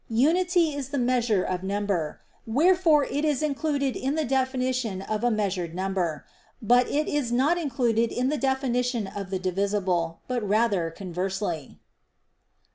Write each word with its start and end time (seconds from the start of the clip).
Unity 0.15 0.73
is 0.73 0.89
the 0.89 0.97
measure 0.97 1.43
of 1.43 1.61
number: 1.61 2.21
wherefore 2.47 3.03
it 3.03 3.23
is 3.23 3.43
included 3.43 3.95
in 3.95 4.15
the 4.15 4.25
definition 4.25 4.99
of 5.03 5.23
a 5.23 5.29
measured 5.29 5.75
number. 5.75 6.25
But 6.59 6.89
it 6.89 7.07
is 7.07 7.31
not 7.31 7.55
included 7.59 8.11
in 8.11 8.29
the 8.29 8.37
definition 8.39 9.05
of 9.05 9.29
the 9.29 9.37
divisible, 9.37 10.21
but 10.27 10.41
rather 10.41 10.89
conversely. 10.89 11.77